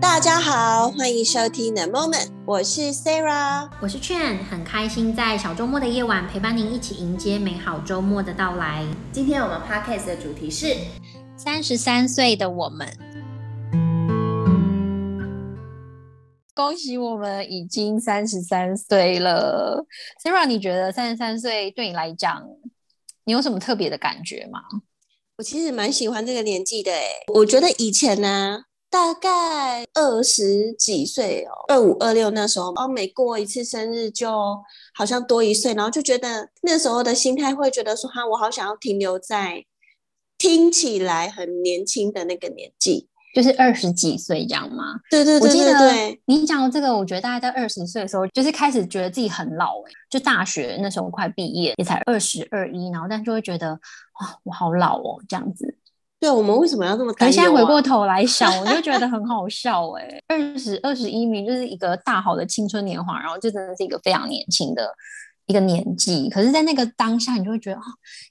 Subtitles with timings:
[0.00, 8.82] 大家好，欢迎收听 The Moment，我是 Sarah，我是 Chen，很开心在小周末的夜晚陪伴您一起迎接美好周末的到来。
[9.12, 10.74] 今天我们 Podcast 的主题是
[11.36, 12.88] 三十三岁的我们，
[16.54, 19.84] 恭喜我们已经三十三岁了。
[20.24, 22.42] Sarah，你觉得三十三岁对你来讲，
[23.24, 24.60] 你有什么特别的感觉吗？
[25.36, 28.62] 我其实蛮喜欢这个年纪的诶，我觉得以前呢。
[28.90, 34.28] 大概二十几岁哦，二五二六那时候，哦，每过一次生日就
[34.94, 39.64] 好像多一岁，然后就觉得那时候的心态会觉得说，哈，我好想要停留在
[40.36, 44.96] 听起来很年轻的那个年纪，就是二十几岁这样吗？
[45.08, 45.64] 对对对对对。
[45.64, 55.76] 我记得你讲的这个，我觉得大概在二十岁的时候，就是开始觉得自己很老诶，就大学那时候快毕业，也才二十二一，然后但就会觉得，哇，我好老哦，这样子。
[56.20, 57.32] 对，我们为什么要这么担忧啊？
[57.32, 60.22] 现在回过头来想，我就觉得很好笑哎、欸。
[60.28, 64.86] 二十二十一名就是一个大好的青春年华，然后就真的是一个非常年轻的
[65.46, 66.28] 一个年纪。
[66.28, 67.82] 可是，在那个当下，你就会觉得啊，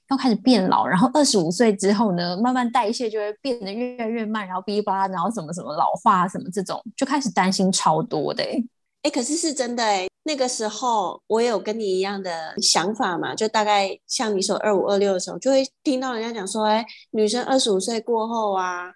[0.08, 0.86] 要开始变老。
[0.86, 8.64] 然后二十五岁之后呢，慢慢代谢就会变得越来越慢，然后哔哩吧啦，然后什么什么老化什么这种，就开始担心超多的哎、欸。
[9.02, 10.06] 哎，可是是真的哎。
[10.22, 18.92] 那个时候我有跟你一样的想法嘛，就大概像你说二五二六的时候，就会听到人家讲说，哎，女生二十五岁过后啊，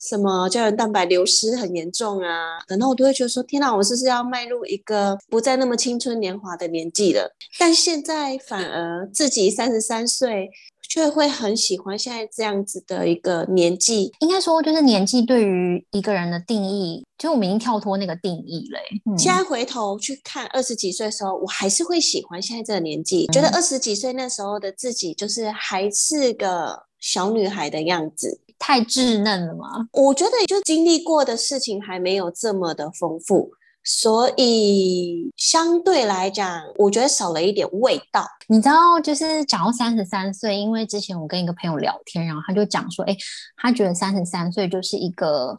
[0.00, 7.34] 什么胶原蛋白流失很严重啊，然后我都会觉得说，天哪，我是不是要迈入一个不再那么青春年华的年纪了？
[7.58, 10.50] 但现在反而自己三十三岁。
[10.88, 18.78] 却会很喜欢现在这样子的一个年纪，应该说就是年纪对于一个人的定义，就我们已经跳脱那个定义了。
[19.12, 29.68] 嗯、现在回头去看二十几岁的时候，我还是会喜欢现在这个年纪，嗯、觉得二十几岁那时候的自己就是还是个小女孩的样子，太稚嫩了吗？
[29.92, 33.50] 我觉得就经历过的事情还没有这么的丰富。
[33.84, 38.26] 所以相对来讲，我觉得少了一点味道。
[38.46, 43.16] 你知道，就是讲到三十三岁，因为之前我跟一个朋友聊天，然后他就讲说，哎，
[43.56, 45.56] 他觉得三十三岁就是一个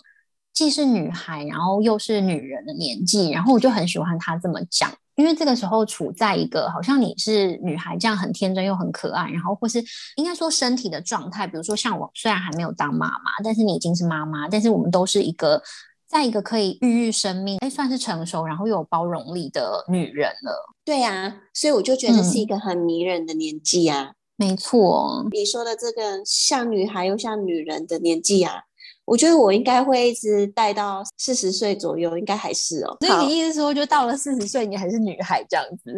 [0.54, 3.32] 既是女孩，然后又是女人的年纪。
[3.32, 9.84] 然后我就很喜欢他这么讲，因为这个时候处在一个好像你是女孩这样很天真又很可爱，然后或是
[10.18, 15.60] 应该说身体的状态，比如说像我虽然还没有当妈妈，但是你已经是妈妈，但是我们都是一个。
[16.10, 20.74] 在一个可以孕育生命，哎，算是成熟，然后又有包容力的女人了。
[20.84, 24.14] 对啊，所以我就觉得是一个很迷人的年纪啊。
[24.40, 28.64] 嗯，没错，你说的这个像女孩又像女人的年纪啊，
[29.06, 32.98] 我觉得我应该会一直带到四十岁左右，应该还是哦。
[33.02, 35.94] 所以你意思说，就到了四十岁，你还是女孩这样子？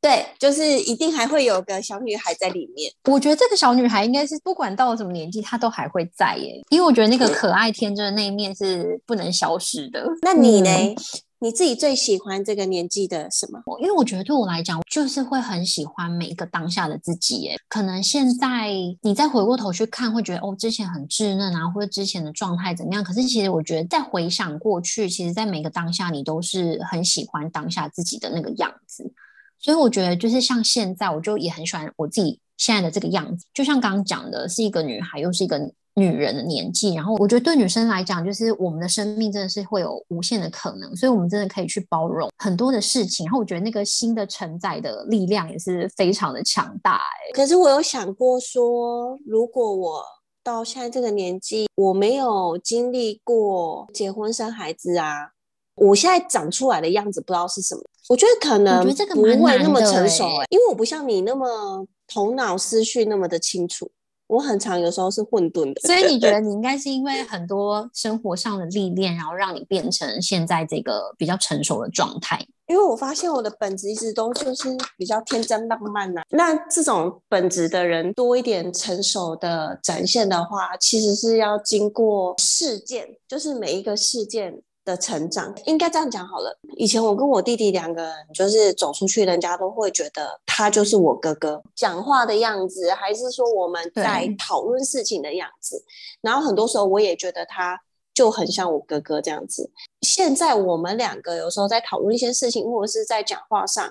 [0.00, 2.92] 对，就是一定还会有个小女孩在里面。
[3.10, 6.62] 我觉得这个小女孩应该是不管到了什么年纪，她都还会在耶。
[6.70, 10.06] 因为我觉得那个可爱天真的那一面是不能消失的。
[10.22, 10.70] 那你呢？
[10.70, 10.96] 嗯、
[11.40, 13.60] 你自己最喜欢这个年纪的什么？
[13.80, 17.56] 因为我觉得对我来讲，就是会很喜欢每一个当下的自己耶。
[17.68, 18.70] 可能现在
[19.02, 23.02] 你再回过头去看，会觉得哦，之前很稚嫩啊，或者之前的状态怎么样？
[23.02, 29.12] 可是其实我觉得再回想过去，其实在每个当下，你都是很喜欢当下自己的那个样子。
[29.58, 33.44] 所以我觉得，就是像现在，我就也很喜欢我自己现在的这个样子。
[33.52, 35.58] 就像刚刚讲的，是一个女孩，又是一个
[35.94, 36.94] 女人的年纪。
[36.94, 43.26] 然后我觉得，对女生来讲，就是我们的生命真的是会有无限的可能，所以我们真的可以去包容很多的事情。
[43.26, 46.96] 然后我觉得，那个新的承载的力量也是非常的强大。
[46.96, 50.02] 哎，可是我有想过说，如果我
[50.44, 55.32] 到现在这个年纪，我没有经历过结婚生孩子啊，
[55.78, 57.82] 我现在长出来的样子不知道是什么。
[58.08, 58.82] 我觉得可能
[59.14, 63.90] 不会那么成熟哎、欸，因为我不像你那么头脑思绪那么的清楚，
[64.28, 65.80] 我很常有时候是混沌的。
[65.82, 72.42] 所以你觉得 你应该是因为很多生活上的历练，然后让你变成现在这个比较成熟的状态？
[72.66, 76.24] 因为我发现我的本质一直都就是比较天真浪漫呐、啊。
[76.30, 84.62] 那这种本质的人多一点成熟的展现的话，其实是要经过事件，就是每一个事件。
[84.88, 86.58] 的成长应该这样讲好了。
[86.78, 95.84] 以前我跟我弟弟两个人就是走出去，人家都会觉得他就是我哥哥，讲话的样子，还是说我们在讨论事情的样子。
[96.22, 97.78] 然后很多时候我也觉得他
[98.14, 99.70] 就很像我哥哥这样子。
[100.00, 103.86] 现在我们两个有时候在讨论一些事情，或者是在讲话上。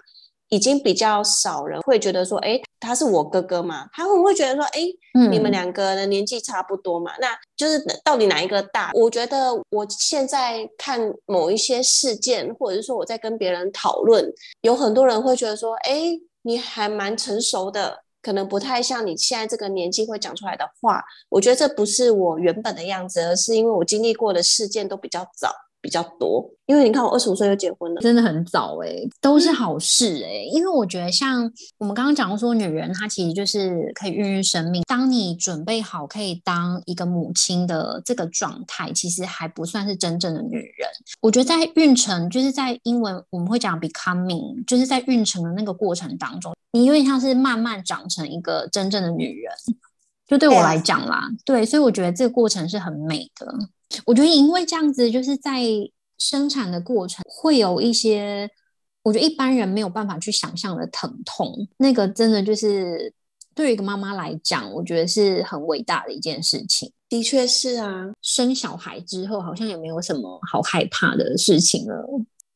[0.50, 3.88] 已经比较少人会觉得说，哎，他是我哥哥嘛？
[3.92, 4.82] 他会不会觉得说，哎，
[5.30, 7.12] 你们两个的年纪差不多嘛？
[7.16, 8.92] 嗯、那就是到底哪一个大？
[8.94, 14.26] 我觉得我现在看某一些事件，或者是说我在跟别人讨论，
[14.62, 21.04] 有很多人会觉得说，哎，你还蛮成熟的，可能不太像你现在这个年纪会讲出来的话。
[21.30, 25.54] 我觉得这不是我原本的样子，而是因为我经历过的事件都比较早。
[25.88, 30.50] 比较多，因为你看我二十五岁就结婚了，真的很早哎、欸，都是好事哎、欸。
[30.52, 34.84] 嗯、因为我觉得像我们刚刚讲说，女人她其实就是可以孕育生命。
[34.86, 40.90] 当你准备好可以当一个母亲的这个状态，其实还不算是真正的女人。
[41.22, 49.54] 我觉得在孕程，就是在英文我们会讲 becoming，就是在孕程的那个过程当中，你有点像是慢慢长成一个真正的女人。
[50.28, 53.48] 就对我来讲啦，对，对，所以我觉得这个过程是很美的。
[54.06, 55.62] 我觉得因为这样子，就是在
[56.18, 58.50] 生产的过程会有一些，
[59.04, 61.54] 我觉得一般人没有办法去想象的疼痛。
[61.78, 63.14] 那个真的就是
[63.54, 66.92] 对于一个妈妈来讲，我觉得是很伟大的一件事情。
[67.10, 72.06] 的确是啊，生小孩之后好像也没有什么好害怕的事情了。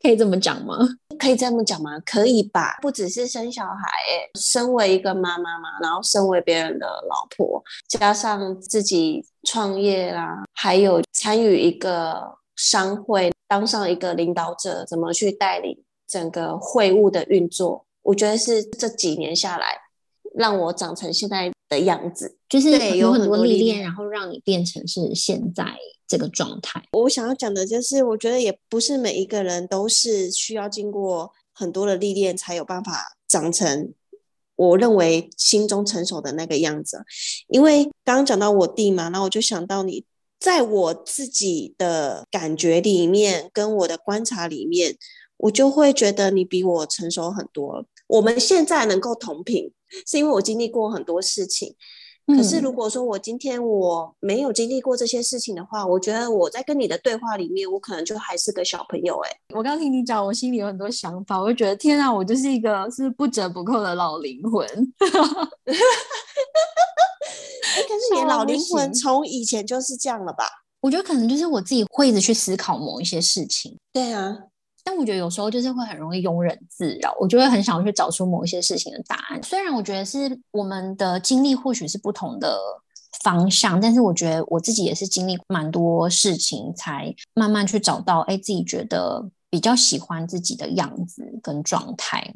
[0.01, 0.77] 可以这么讲吗？
[1.21, 1.99] 可以这么讲吗？
[2.03, 2.79] 可以吧。
[2.81, 3.77] 不只是生小孩，
[4.39, 12.19] 身为一个妈妈嘛，然后身为别人的老婆，加上自己创业啦，还有参与一个
[12.55, 15.77] 商会，当上一个领导者，怎么去带领
[16.07, 17.85] 整个会务的运作？
[18.01, 19.77] 我觉得是这几年下来，
[20.33, 25.63] 让我长成现在的样子，就是有很多历练，然后让你变成是现在。
[26.11, 33.93] 这个状态，我想要讲的就是，我觉得也不是每一个人都是需要经过很多的历练，才有办法长成
[34.57, 37.01] 我认为心中成熟的那个样子。
[37.47, 40.03] 因为刚刚讲到我弟嘛，然后我就想到你，
[40.37, 44.97] 在我自己的感觉里面，跟我的观察里面，
[45.37, 47.85] 我就会觉得你比我成熟很多。
[48.07, 49.71] 我们现在能够同频，
[50.05, 51.73] 是因为我经历过很多事情。
[52.35, 59.19] 可是，如果说我今天我没有经历过这些事情的话，我觉得我在跟你的对话里面，我可能就还是个小朋友。
[59.19, 64.65] 哎，我刚听你讲，我心里有很多想法，我就觉得天啊，我就是一个是不折不扣的老灵魂。
[67.73, 70.45] 哎，可是你老灵魂从以前就是这样了吧？
[70.81, 73.77] 我觉得可能就是我自己会一直去思考某一些事情。
[73.93, 74.35] 对啊。
[74.83, 79.41] 但我觉得有时候就是会很容易庸人自扰，我就会很想去找出某一些事情的答案。
[79.43, 82.57] 虽然我觉得是我们的经历或许是不同的
[83.23, 92.33] 方向，但是我觉得我自己也是经历蛮多事情，才慢慢去找到哎，自己觉得比较喜欢自己的样子跟状态。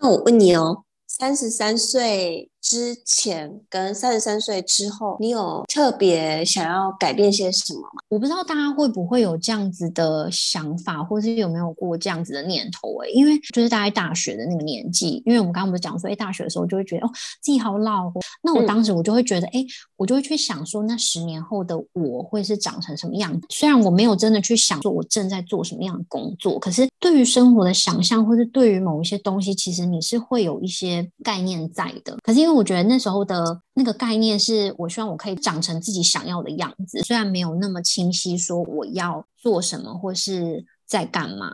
[0.00, 0.84] 那我问你哦。
[1.10, 7.88] 三十三岁之前跟三十三岁之后，你有特别想要改变些什么吗？
[8.10, 12.94] 我不知道大家会不会有这样子的想法，或是有没有过这样子的念头？
[13.02, 17.10] 哎，因为就是大概大学的那个年纪，因为我们刚刚不是讲说，哎，大学的时候就会觉得哦，
[17.40, 18.12] 自己好老。
[18.42, 19.66] 那我当时我就会觉得，哎、嗯，
[19.96, 23.46] 我就会去想说，那十年后的我会是长成什么样子？
[23.48, 30.98] 虽然我没有真的去想说我正在做什么样的工作，可是对于生活的想象，或是对于某一些东西，其实你是会有一些。
[31.24, 41.48] 概念在的，可是因为我觉得那时候的那个概念是我希望我可以长成自己想要的样子，虽然没有那么清晰说我要做什么或是在干嘛，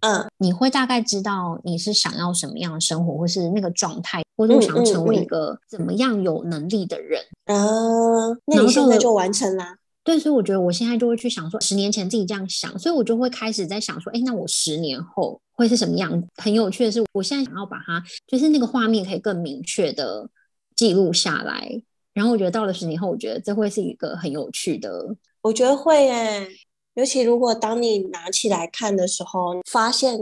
[0.00, 9.76] 嗯，你会大概知道你是想要什么样的生活，或是那个状态，或者我想成为一个怎么样有能力的人，嗯，那你现在就完成啦。
[10.04, 16.26] 对，所以我觉得我现在就会去想说，十年前自己这样想，所以我就会开始在想说，哎，那我十年后会是什么样子？
[16.36, 20.28] 很有趣的是，我现在想要把它，就是那个画面可以更明确的
[20.74, 21.70] 记录下来。
[22.12, 25.14] 然后我觉得到了十年后，我觉得这会是一个很有趣的。
[25.42, 26.48] 我觉得会耶，
[26.94, 30.18] 尤其如果当你拿起来看的时候，发现。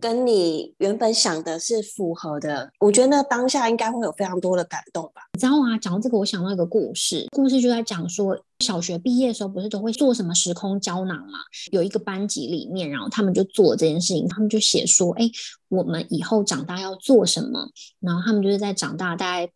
[0.00, 5.22] 跟你原本想的是符合的，我觉得那当下应该会有非常多的感动吧。
[5.34, 11.38] 你知道啊，讲到这个，我想到一个故事，故事就在讲说，小学毕业的时候不是都会做什么时空胶囊嘛？
[11.70, 15.30] 有一个班级里面，然后他们就做这件事情，他们就写说，哎，
[15.68, 17.70] 我们以后长大要做什么？
[18.00, 19.52] 然后他们就是在长大，大概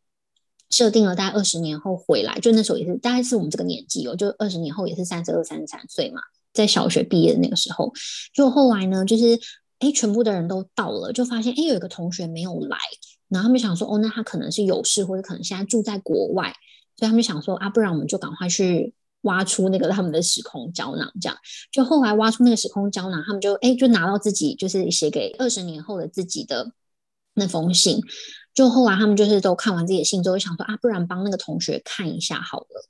[0.70, 6.20] 设定了大概二十年后回来，就那时候也是大概是我们这个年纪哦，就二十年后也是三十二、三十三岁嘛，
[6.52, 7.92] 在小学毕业的那个时候，
[8.32, 9.38] 就后来呢，就是。
[9.78, 12.78] 哎，全部的人都到了，就发现哎，有一个同学没有来，
[13.28, 16.54] 然后他们想说，哦，那他可能是有事，或者可能现在住在国外，
[16.96, 21.36] 所以他们想说啊，不然我们就赶快去挖出那个他们的时空胶囊，这样。
[21.70, 26.72] 就后来挖出那个时空胶囊，他们就哎，就拿到自己就是写给二十年后的自己的
[27.34, 28.00] 那封信。
[28.54, 32.88] 就后来他们就是都看完自己的信之后，想说啊，不然帮那个同学看一下好了，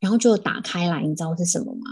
[0.00, 1.86] 然后就打开来，你知道是什么吗？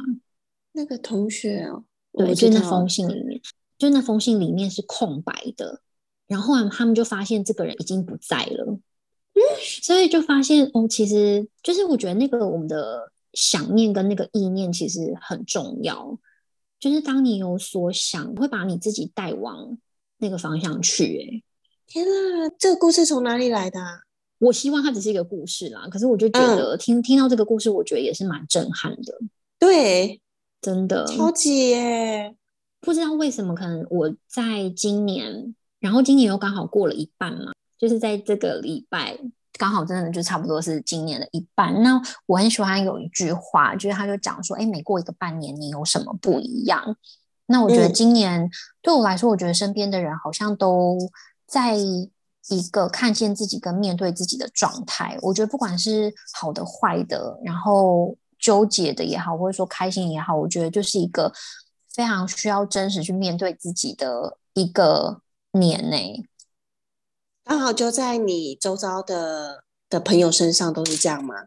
[0.73, 3.41] 那个同学哦，对，就那封信里面。
[3.79, 5.81] 就那封信里面是空白的，
[6.27, 8.65] 然后啊，他们就发现这个人已经不在了，
[9.35, 9.41] 嗯，
[9.83, 16.19] 所以就发现哦，其实就是我觉得那个我们的想念跟那个意念其实很重要，
[16.81, 19.77] 就是当你有所想，会把你自己带往
[20.19, 21.19] 那个方向去。
[21.21, 21.43] 哎，
[21.87, 24.01] 天啊，这个故事从哪里来的啊？
[24.39, 29.19] 我希望它只是一个故事啦，可是我就觉得听、嗯、听到这个故事，我觉得也是蛮震撼的。
[29.59, 30.21] 对。
[30.59, 32.35] 真的超级耶！
[32.87, 39.19] 不知道为什么，可能我在今年，然后今年又刚好过了一半嘛，就是在这个礼拜。
[39.59, 41.83] 刚好真的就差不多是今年的一半。
[41.83, 46.97] 那我很喜欢有一句话，就是他就讲说：“哎，每过一个半年，你有什么不一样？”
[47.47, 48.51] 那我觉得今年、嗯、
[48.83, 50.97] 对我来说，我觉得身边的人好像都
[51.47, 55.19] 在一个看见自己跟面对自己的状态。
[55.23, 61.33] 我觉得不管是好的、坏的，然后纠结的也好，或者说开心也好，我觉得就是一个
[61.97, 65.23] 非常需要真实去面对自己的一个
[65.53, 66.23] 年内。
[67.43, 71.47] 刚好就在你周遭的的朋友身上都是这样吗？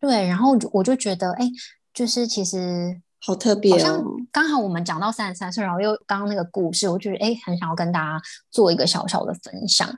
[0.00, 1.48] 对，然后我就觉得，哎，
[1.92, 3.78] 就是其实好特别哦。
[3.78, 8.20] 好像刚好我们讲到三十三岁，然后又刚刚那个故事，我就觉得，哎，很想要跟大家
[8.50, 9.88] 做一个小小的分享。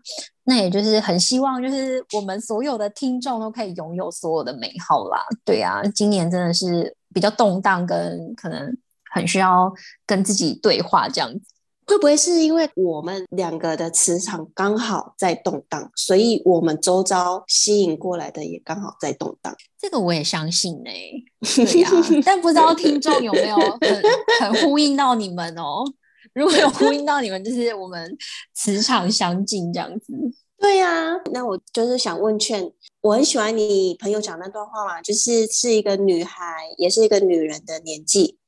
[0.45, 5.25] 那也就是很希望，就是我们所有的听众都可以拥有所有的美好啦。
[5.43, 8.77] 对啊，今年真的是比较动荡，跟可能
[9.13, 9.73] 很需要
[10.07, 11.41] 跟自己对话这样子。
[11.89, 19.55] 会不会是因为我们两个的磁场刚好在动荡，所以我们周遭吸引过来的也刚好在动荡？
[19.79, 21.25] 这个我也相信呢、欸。
[21.65, 24.03] 对呀、啊，但不知道听众有没有很
[24.41, 25.85] 很呼应到你们哦？
[26.35, 28.19] 如果有呼应到你们，就是我们
[28.53, 30.13] 磁场相近这样子。
[30.59, 32.69] 对呀、啊，那我就是想问劝，
[33.01, 36.45] 我很喜欢你朋友讲那段话嘛，就是是一个女孩，
[36.79, 38.39] 也是一个女人的年纪。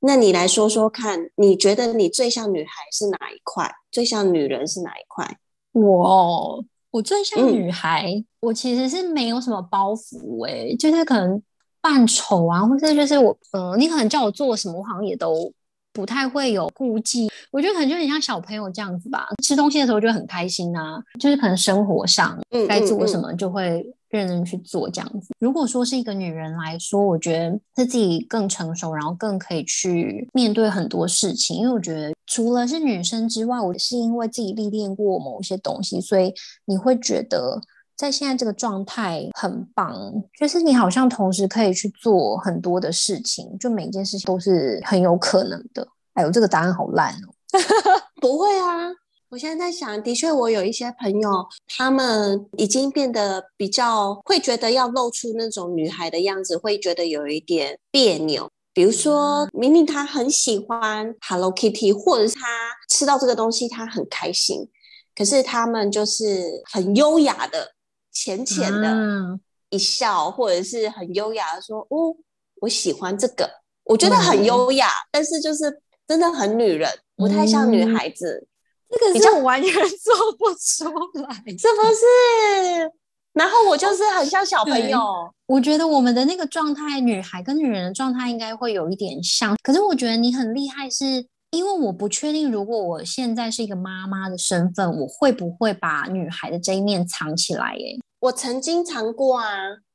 [0.00, 3.68] 那你来说说看，你觉得你最像女孩是哪一块？
[3.90, 5.38] 最像女人是哪一块？
[5.72, 11.42] 我我最像女孩，嗯、我其实是没有什么包袱哎、欸，就是可能
[11.80, 15.52] 扮丑啊，或者就是我呃，你可能叫我做什么，我好像也都
[15.92, 17.28] 不太会有顾忌。
[17.50, 22.38] 我觉得可能就很像小朋友这样子吧，吃东西的时候就很开心啊，就是可能生活上
[22.68, 23.84] 该做什么就会。
[24.08, 25.34] 认真去做这样子。
[25.38, 31.56] 如果说是一个女人来说，我觉得是自己更成熟，然后更可以去面对很多事情。
[31.56, 36.32] 因为我觉得除了是女生之外，我是因为自己历练过某些东西，所以
[36.64, 37.60] 你会觉得
[37.96, 39.94] 在现在这个状态很棒，
[40.38, 45.86] 就是你好像同时可以去做很多的事情，就每件事情都是很有可能的。
[46.14, 47.34] 哎呦，这个答案好烂哦！
[48.20, 48.90] 不会啊。
[49.30, 58.50] 我现在在想，的确，我有一些朋友，他们已经变得比较会觉得要露出那种女孩的样子，会觉得有一点别扭。
[58.72, 62.46] 比如说，明明他很喜欢 Hello Kitty，或者是他
[62.88, 64.66] 吃到这个东西他很开心，
[65.14, 67.72] 可是他们就是很优雅的、
[68.10, 72.16] 浅浅的一笑，或者是很优雅的说：“哦，
[72.62, 73.50] 我喜欢这个。”
[73.84, 78.46] 我觉得很优雅，但是就是真的很女人，不太像女孩子。
[78.90, 80.84] 这个是我完全 做不出
[81.20, 82.92] 来，是不是？
[83.34, 84.98] 然后我就是很像小朋友。
[85.46, 89.56] 我觉得我们的那个状态，女孩跟女人的状态应该会有一点像。
[89.62, 97.76] 可是我觉得你很厉害是，是因为我不确定，如果我现在是一个妈妈的身份，我会不会把女孩的这一面藏起来？
[97.76, 99.46] 耶，我曾经藏过啊，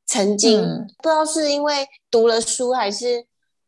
[0.06, 3.26] 曾经、嗯、不知道是因为读了书还是。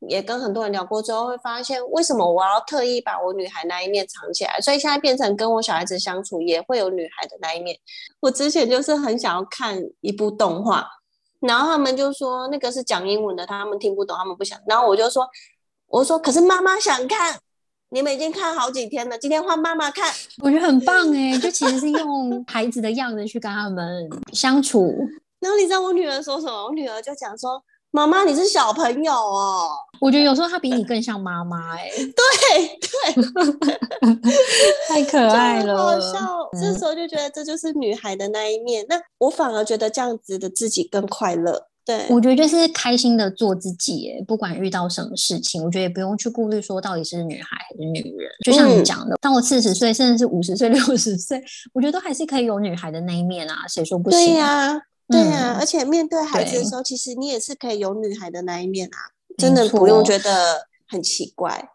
[0.08, 4.60] 也跟很多人聊过之后，会发现为什么我要特意把我女孩那一面藏起来？
[4.62, 7.76] 所以现在变成跟我小孩子相处也会有女孩的那一面。
[8.20, 10.86] 我之前就是很想要看一部动画，
[11.40, 14.60] 然后他们就说那个是讲英文的，他们听不懂，他们不想。
[14.68, 15.28] 然后我就说，
[15.88, 17.40] 我说可是妈妈想看，
[17.90, 24.94] 你们已经看好几天了，今天换妈妈看，我觉得很棒哎，就其实是用孩子的样子去跟他们相处。
[25.40, 26.66] 然后你知道我女儿说什么？
[26.66, 27.64] 我女儿就讲说。
[27.96, 29.70] 妈妈，你是小朋友哦。
[30.02, 31.90] 我觉得有时候他比你更像妈妈哎。
[31.96, 32.68] 对
[33.16, 33.80] 对，
[34.90, 36.20] 太可爱了，好笑。
[36.52, 38.86] 嗯、这时候就觉得这就是女孩的那一面。
[38.90, 41.68] 那我反而觉得这样子的自己更快乐。
[41.86, 44.12] 对，我觉得就是开心的做自己。
[44.12, 48.30] 哎，不管遇到什么事情，我觉得也不用去顾虑说到底是女孩还是女人。
[48.44, 53.66] 就像你讲的，当、嗯、我四十岁，甚至是五十岁、六十岁，我觉得都还是可以有女孩的那一面啊。
[53.70, 54.20] 谁说不行？
[54.20, 54.82] 对呀、啊。
[55.08, 58.98] 对啊，嗯、而且面对孩子的时候，其实你也是可以有女孩的那一面啊，
[59.38, 61.70] 真的不用觉得很奇怪。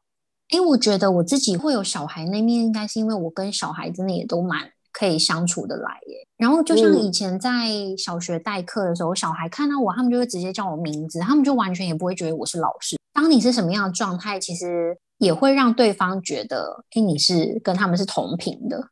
[0.48, 6.26] 哎，我觉得我自己会有小孩那面，应该是因为我跟小孩真的也都蛮可以相处的来耶。
[6.36, 7.50] 然后就像以前在
[7.96, 12.96] 小学代课的时候，嗯、小孩看到我，他们就会直接叫我名字，他们就完全也不会觉得我是老师。
[13.12, 18.88] 当你是什么样的状态，其实也会让对方觉得，哎，你是跟他们是同频的。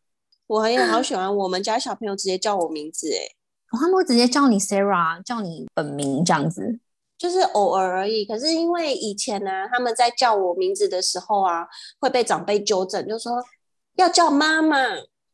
[0.47, 3.38] 我也好 喜欢我们家小朋友直接叫我名字，哎。
[3.73, 6.79] 他们会直接叫你 Sarah，叫你本名这样子，
[7.19, 8.25] 就是偶尔而已。
[8.25, 11.67] 可是因为以前呢、啊，他们在叫我名字的时候啊，
[12.01, 13.33] 会被长辈纠正，就说
[13.97, 14.77] 要叫妈妈，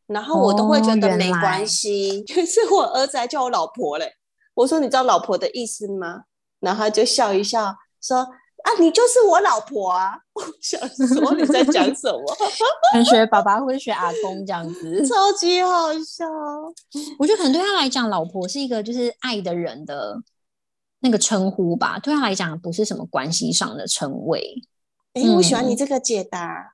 [0.06, 2.24] 然后我都会觉得没关系。
[2.26, 4.14] 哦、可是我儿子还叫我老婆嘞，
[4.54, 6.24] 我说你知道老婆的意思吗？
[6.60, 8.26] 然后他就笑一笑说
[8.64, 10.14] 啊，你就是我老婆啊！
[10.32, 12.36] 我想说你在讲什么？
[12.94, 16.26] 很学爸爸会学阿公这样子， 超级好笑。
[17.18, 20.16] 我觉得可能对他来讲，老婆是一个就是爱的人的
[21.00, 21.98] 那个称呼吧。
[21.98, 24.62] 对他来讲，不是什么关系上的称谓。
[25.12, 26.64] 哎、欸，我喜欢你这个解答、嗯，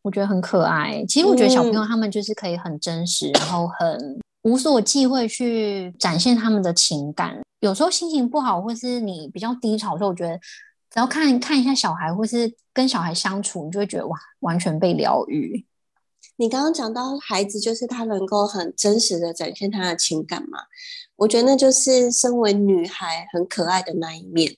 [0.00, 1.04] 我觉得很可爱。
[1.06, 7.38] 其实我觉得小朋友他们就是可以很真实，然后很无所忌讳去展现他们的情感。
[7.60, 10.40] 有时候心情不好，或是你比较低潮的时候，我觉得。
[10.98, 15.64] 然后看看一下小孩，或是跟小孩相处，你就会觉得哇，完全被疗愈。
[16.34, 20.58] 你刚刚讲到孩子，就是他能够很真实的展现他的情感嘛？
[21.14, 24.56] 我觉得那就是身为女孩很可爱的那一面。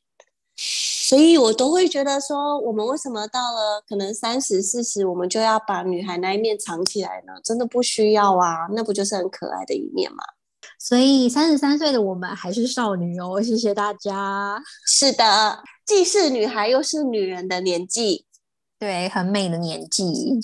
[0.57, 7.35] 所以我都会觉得说，我们为什么到了可能三十四十，我们就要把女孩那一面藏起来呢？
[7.45, 10.25] 真的不需要啊，那不就是很可爱的一面吗？
[10.79, 14.63] 所以三十三岁的我们还是少女哦，谢谢大家。
[14.87, 15.63] 是的。
[15.87, 18.25] 既是女孩又是女人的年纪，
[18.79, 20.39] 对，很美的年纪，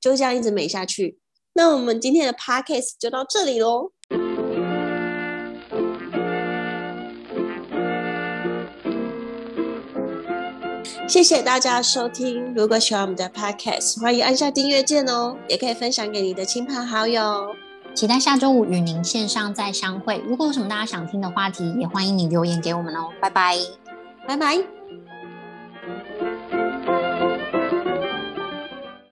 [0.00, 1.20] 就这样一直美下去。
[1.52, 3.92] 那我们今天的 podcast 就到这里喽。
[11.08, 12.52] 谢谢大家收听。
[12.54, 17.54] 如果喜欢我们的 podcast，欢迎按下订阅键哦，也可以分享给你的亲朋好友。
[17.98, 20.22] 期待下周五与您线上再相会。
[20.24, 23.08] 如果有什么大家想听的话题，也欢迎你留言给我们哦。
[23.20, 23.56] 拜拜，
[24.24, 24.77] 拜拜。